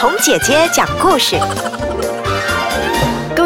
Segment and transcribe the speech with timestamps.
[0.00, 1.36] 童姐姐讲故事。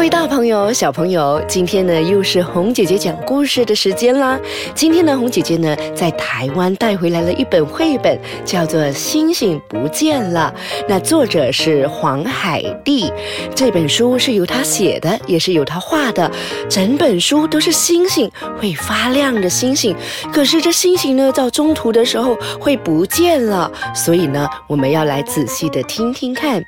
[0.05, 4.39] 位大朋友、小朋友，今天呢又是红姐姐讲故事的时间啦。
[4.75, 8.15] 今天呢，红姐姐呢在台湾带回来了一本绘本，
[8.45, 10.53] 叫做《星星不见了》。
[10.87, 13.11] 那作者是黄海蒂，
[13.55, 16.31] 这本书是由他写的，也是由他画的。
[16.69, 18.29] 整本书都是星星，
[18.61, 19.95] 会发亮的星星。
[20.31, 26.63] 可是这星星呢，到中途的时候会不见了，所以呢，我们要来仔细的听听看。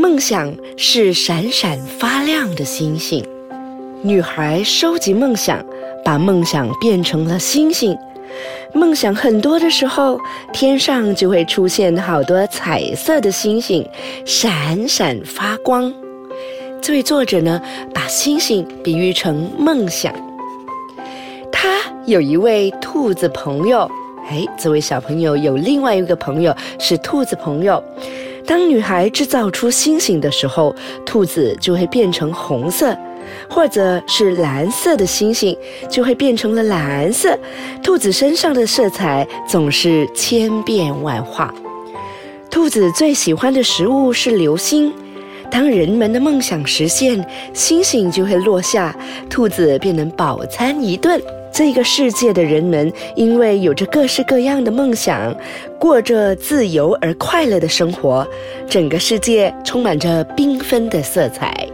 [0.00, 3.22] 梦想是闪闪发亮的星星，
[4.00, 5.62] 女孩收集梦想，
[6.02, 7.94] 把梦想变成了星星。
[8.72, 10.18] 梦想很多的时候，
[10.54, 13.86] 天上就会出现好多彩色的星星，
[14.24, 15.92] 闪闪发光。
[16.80, 17.60] 这位作者呢，
[17.92, 20.14] 把星星比喻成梦想。
[21.52, 21.68] 他
[22.06, 23.86] 有一位兔子朋友，
[24.30, 27.84] 哎，这位小朋友有另外一个朋友是兔子朋友。
[28.46, 30.74] 当女孩制造出星星的时候，
[31.06, 32.96] 兔子就会变成红色，
[33.48, 35.56] 或者是蓝色的星星
[35.88, 37.38] 就会变成了蓝色。
[37.82, 41.54] 兔子身上的色彩总是千变万化。
[42.50, 44.92] 兔子最喜欢的食物是流星。
[45.50, 48.96] 当人们的梦想实现，星星就会落下，
[49.28, 51.20] 兔子便能饱餐一顿。
[51.52, 55.34] 这个世界的人们因为有着各式各样的梦想，
[55.78, 58.26] 过着自由而快乐的生活。
[58.68, 61.66] 整个世界充满着缤纷的色彩，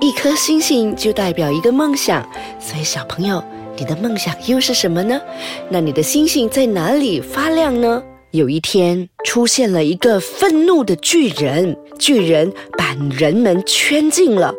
[0.00, 2.26] 一颗星星就代表一个梦想。
[2.60, 3.42] 所以，小朋友，
[3.76, 5.20] 你的梦想又是什么呢？
[5.68, 8.02] 那你的星星在哪里发亮呢？
[8.30, 14.54] 有一天，出现了一个愤怒的巨人，巨人把人们圈禁了。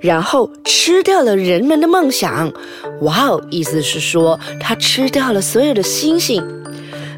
[0.00, 2.50] 然后吃掉了人们的梦想，
[3.02, 3.42] 哇哦！
[3.50, 6.42] 意思是说他吃掉了所有的星星，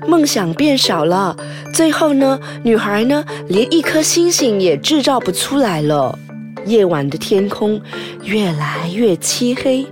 [0.08, 1.36] 梦想变少了。
[1.72, 6.18] 最后呢，女孩呢连一颗星星也制造不出来了。
[6.66, 7.80] 夜晚的天空
[8.24, 9.86] 越来越漆黑，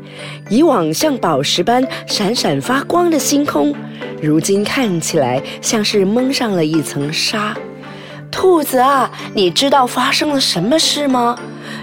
[0.49, 3.73] 以往像宝石般闪闪发光的星空，
[4.21, 7.57] 如今看起来像是蒙上了一层纱。
[8.31, 11.37] 兔子啊，你知道发生了什么事吗？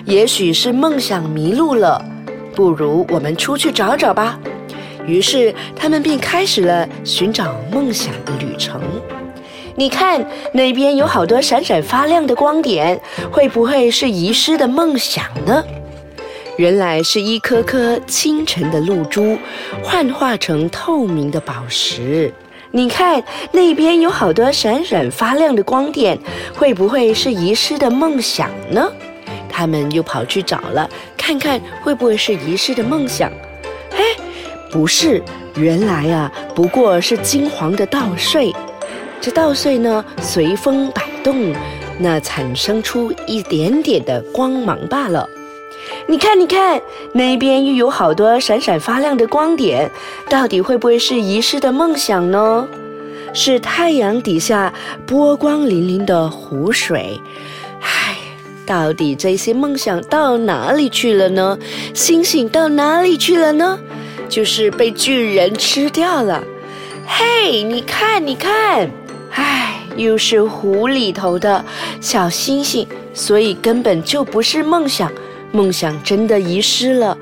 [0.05, 2.03] 也许是梦想迷路了，
[2.55, 4.39] 不如我们出去找找吧。
[5.05, 8.81] 于是他们便开始了寻找梦想的旅程。
[9.75, 12.99] 你看，那边有好多闪闪发亮的光点，
[13.31, 15.63] 会不会是遗失的梦想呢？
[16.57, 19.37] 原来是一颗颗清晨的露珠，
[19.83, 22.33] 幻化成透明的宝石。
[22.71, 26.17] 你看，那边有好多闪闪发亮的光点，
[26.53, 28.91] 会不会是遗失的梦想呢？
[29.49, 33.31] 他们又跑去找了，看看会不会是遗失的梦想。
[33.91, 34.03] 哎，
[34.69, 35.23] 不是，
[35.55, 38.53] 原来啊，不过是金黄的稻穗。
[39.19, 41.53] 这稻穗呢，随风摆动，
[41.97, 45.27] 那产生出一点点的光芒罢了。
[46.07, 46.81] 你看，你看，
[47.13, 49.91] 那边又有好多闪闪发亮的光点，
[50.29, 52.67] 到底会不会是遗失的梦想呢？
[53.33, 54.73] 是太阳底下
[55.05, 57.21] 波光粼粼的湖水。
[57.81, 58.17] 唉
[58.65, 61.57] 到底这些梦想到哪里去了呢？
[61.93, 63.79] 星星到哪里去了呢？
[64.27, 66.43] 就是被巨人吃掉了。
[67.05, 68.89] 嘿，你看，你看，
[69.31, 71.63] 唉，又是湖里头的
[72.01, 75.09] 小星星，所以根本就不是梦想，
[75.51, 77.17] 梦想真的遗失了。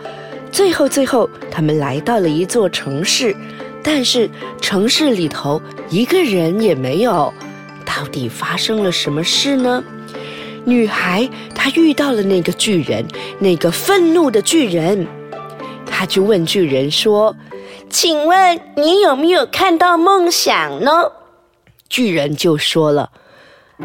[0.52, 3.36] 最后，最后，他们来到了一座城市，
[3.84, 4.30] 但是
[4.62, 7.34] 城市里头一个人也没有。
[7.86, 9.84] 到底发生了什么事呢？
[10.64, 13.06] 女孩，她遇到了那个巨人，
[13.38, 15.08] 那个愤怒的巨人，
[15.86, 17.36] 她就问巨人说
[17.90, 20.92] ：“请问你有没有看到梦想呢？”
[21.88, 23.12] 巨人就说了：“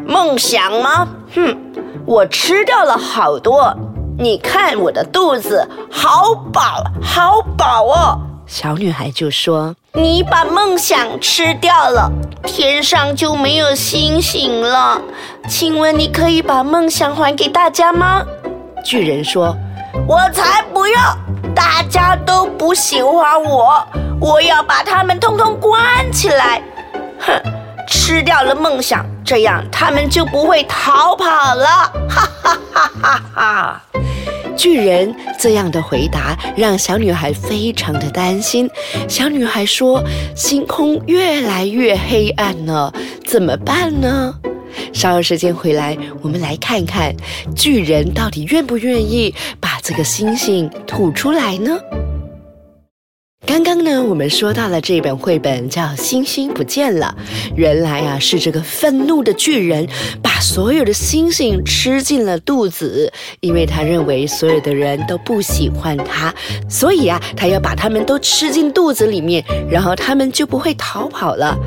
[0.07, 1.07] 梦想吗？
[1.35, 1.57] 哼，
[2.07, 3.77] 我吃掉了好多，
[4.21, 12.11] 你看我的肚子好饱，好饱哦。”小女孩就说：“你把梦想吃掉了，
[12.45, 15.01] 天上就没有星星了。
[15.49, 18.23] 请问你可以把梦想还给大家吗？”
[18.85, 19.57] 巨人说
[20.07, 21.17] ：“我才不要！
[21.55, 23.83] 大家都不喜欢我，
[24.21, 25.81] 我要把他们通通关
[26.13, 26.63] 起来。
[27.21, 27.41] 哼，
[27.89, 31.25] 吃掉了梦想，这样他们就不会逃跑
[31.55, 31.67] 了。”
[32.11, 32.29] 哈
[32.73, 33.83] 哈哈哈哈！
[34.57, 38.69] 巨人这样的回答让小女孩非常的担心。
[39.09, 40.03] 小女孩说
[40.37, 42.93] ：“星空越来越黑暗了，
[43.25, 44.35] 怎么办呢？”
[44.93, 47.15] 稍后时间回来，我们来看看
[47.57, 51.79] 巨人到底愿不愿意把这个星星吐出来呢？
[53.51, 57.13] 刚刚呢，我们说到了这本绘本叫《星星不见了》，
[57.57, 59.85] 原来啊是这个愤怒的巨人
[60.23, 66.33] 把所有的星星吃进了肚子，因为他认为所有的人都不喜欢他，
[66.69, 71.59] 所以啊他要把他们都吃进肚子里面，然后他们就不会逃跑了。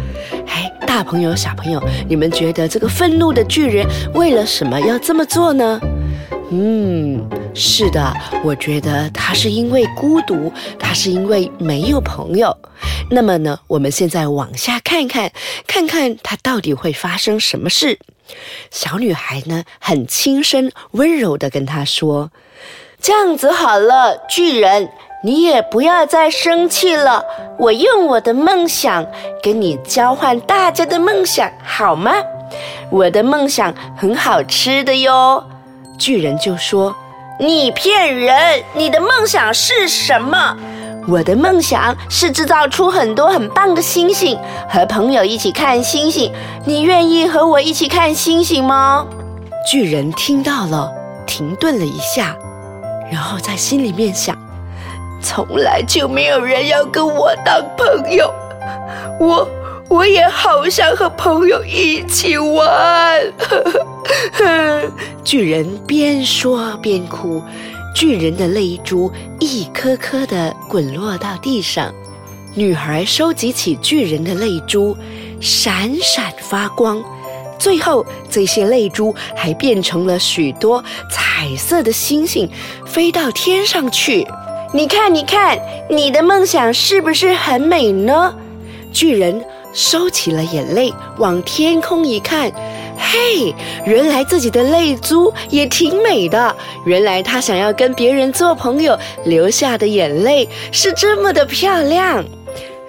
[0.47, 5.81] 哎，大朋友小朋友，你们觉得这个愤怒的巨人为了什么要这么做呢？
[6.49, 8.13] 嗯，是的，
[8.43, 12.55] 我觉得他是因为孤独，他是因为没有朋友。
[13.11, 15.31] 那么呢，我们现在往下看看，
[15.67, 17.99] 看看他到底会发生什么事。
[18.71, 22.31] 小女孩呢，很轻声温柔的跟他说
[22.99, 24.89] ：“这样子好了，巨人，
[25.23, 27.23] 你也不要再生气了。
[27.59, 29.05] 我用我的梦想
[29.43, 32.13] 跟你交换大家的梦想，好吗？
[32.89, 35.43] 我的梦想很好吃的哟。”
[35.99, 36.95] 巨人就说
[37.39, 38.63] ：“你骗人！
[38.73, 40.55] 你的梦想是什么？
[41.07, 44.37] 我的梦想是制造出很多很棒的星星，
[44.69, 46.31] 和朋友一起看星星。
[46.65, 49.05] 你愿意和我一起看星星吗？”
[49.69, 50.91] 巨人听到了，
[51.25, 52.35] 停顿了一下，
[53.11, 54.37] 然后在心里面想
[55.21, 58.33] ：“从来就没有人要跟我当朋友，
[59.19, 59.47] 我
[59.89, 63.33] 我也好想和朋友一起玩。
[65.23, 67.41] ”巨人边说边哭，
[67.95, 71.93] 巨人的泪珠一颗颗的滚落到地上。
[72.55, 74.95] 女孩收集起巨人的泪珠，
[75.39, 77.03] 闪闪发光。
[77.57, 82.49] 最后，这些泪珠还变成了许多彩色的星星，
[82.85, 84.27] 飞到天上去。
[84.73, 85.57] 你看，你看，
[85.89, 88.35] 你的梦想是不是很美呢？
[88.91, 92.51] 巨人收起了眼泪，往天空一看。
[92.97, 93.53] 嘿，
[93.85, 96.55] 原来自己的泪珠也挺美的。
[96.85, 102.23] 原来他想要跟别人做朋友流下的眼泪是这么的漂亮。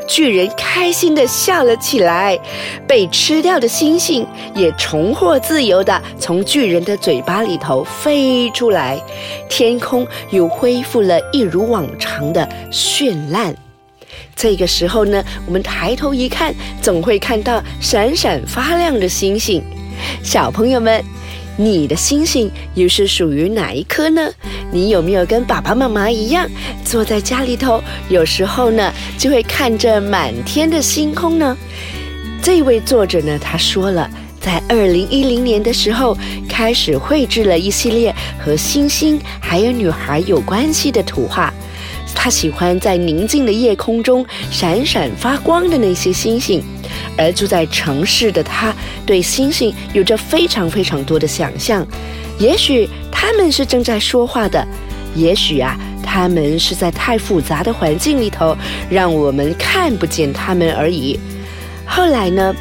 [0.07, 2.39] 巨人开心地笑了起来，
[2.87, 9.03] 被吃掉的星星也重获自由地从巨人的嘴巴里头飞出来，
[9.49, 13.57] 天空又恢复了一如往常的绚烂。
[14.37, 19.63] 这个时候呢，我们抬头一看，总会看到闪闪发亮的星星。
[20.23, 21.03] 小朋友们，
[21.57, 24.31] 你的星星又是属于哪一颗呢？
[24.73, 26.49] 你有没有跟爸爸妈妈一样，
[26.85, 31.57] 坐在家里头，有时候呢就会看着满天的星空呢？
[32.43, 34.11] 这位作者呢，他说了，
[34.41, 36.17] 在二零一零年的时候，
[36.49, 41.55] 开始绘制了一系列和星星还有女孩有关系的图画。
[42.15, 46.63] 他喜欢在宁静的夜空中闪闪发光的那些星星。
[47.17, 48.75] 而住在城市的他，
[49.07, 51.87] 对星星有着非常非常多的想象。
[52.39, 54.67] 也许他们是正在说话的，
[55.15, 58.57] 也许啊，他们是在太复杂的环境里头，
[58.91, 61.19] 让我们看不见他们而已。
[61.87, 62.55] 后来呢，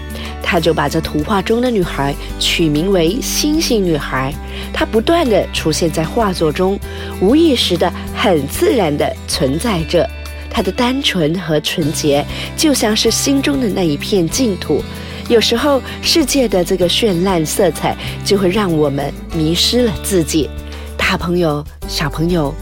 [0.44, 4.32] 他就把这图画中的女孩取名为“星星女孩”。
[4.72, 6.80] 她不断的出现在画作中，
[7.20, 7.92] 无意识的、
[8.24, 10.10] 很自然的存在着。
[10.50, 12.26] 它的单纯和纯洁，
[12.56, 14.82] 就像是心中的那一片净土。
[15.28, 17.94] 有时候，世界的这个绚烂色彩，
[18.24, 20.50] 就会让我们迷失了自己。
[20.96, 22.56] 大朋友、小朋友，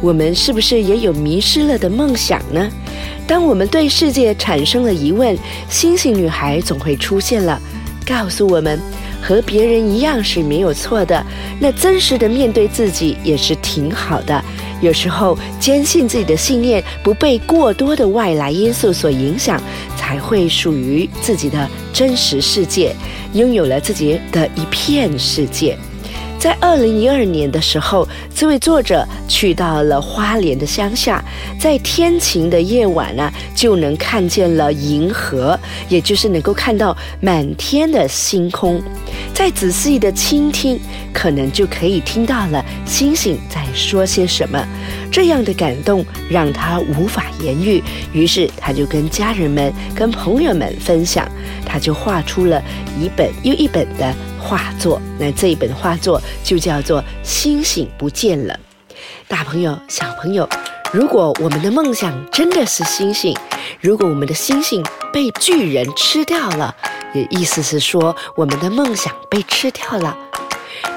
[0.00, 2.68] 我们是不是也有迷失了的梦想呢？
[3.28, 5.38] 当我们对世界产生了疑问，
[5.68, 7.60] 星星女孩总会出现了，
[8.04, 8.76] 告诉我们。
[9.22, 11.24] 和别人一样是没有错的，
[11.58, 14.44] 那真实的面对自己也是挺好的。
[14.80, 19.60] 有时候坚信自己的信念，不被过多的外来因素所影响，
[19.96, 22.94] 才会属于自己的真实世界，
[23.32, 25.76] 拥有了自己的一片世界。
[26.46, 31.20] 在二零一二年的时候，这位作者去到了花莲的乡下，
[31.58, 38.80] 在天晴的夜晚呢，就能看见了银河，也就是能够看到满天的星空。
[39.34, 40.78] 再仔细的倾听，
[41.12, 44.64] 可能就可以听到了星星在说些什么。
[45.16, 47.82] 这样的感动让他无法言喻，
[48.12, 51.26] 于是他就跟家人们、跟朋友们分享，
[51.64, 52.62] 他就画出了
[53.00, 54.14] 一本又一本的。
[54.38, 58.54] 画作，那这一本画作就叫做《星星不见了》。
[59.26, 60.46] 大朋友、小朋友，
[60.92, 63.34] 如果我们的梦想真的是星星，
[63.80, 66.76] 如果我们的星星被巨人吃掉了，
[67.14, 70.14] 也意思是说我们的梦想被吃掉了，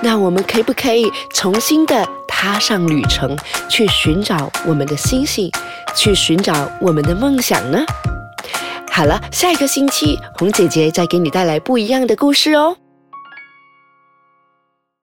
[0.01, 3.37] 那我们可不可以重新的踏上旅程，
[3.69, 5.51] 去寻找我们的星星，
[5.95, 7.83] 去寻找我们的梦想呢？
[8.91, 12.77] 好了，下一个星期，红姐姐再给你带来不一样的故事哦。